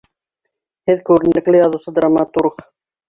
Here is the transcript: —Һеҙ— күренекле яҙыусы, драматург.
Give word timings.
—Һеҙ— 0.91 1.03
күренекле 1.09 1.61
яҙыусы, 1.63 1.95
драматург. 1.99 2.65